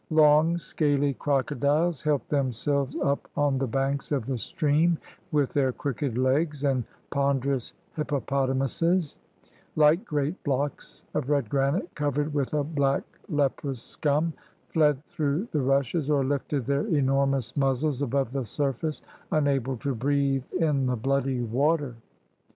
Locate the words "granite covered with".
11.51-12.55